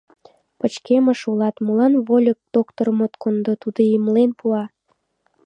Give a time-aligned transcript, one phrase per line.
[0.59, 4.63] Пычкемыш улат, молан вольык докторым от кондо, тудо эмлен пуа...